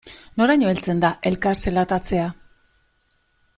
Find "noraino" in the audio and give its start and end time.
0.41-0.69